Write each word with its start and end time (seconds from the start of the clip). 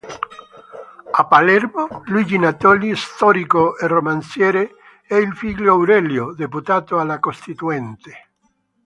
A 1.19 1.23
Palermo 1.31 2.01
Luigi 2.07 2.39
Natoli, 2.39 2.95
storico 2.95 3.77
e 3.77 3.85
romanziere, 3.85 4.71
e 5.05 5.17
il 5.19 5.35
figlio 5.35 5.73
Aurelio, 5.73 6.33
deputato 6.33 6.99
alla 6.99 7.19
Costituente. 7.19 8.29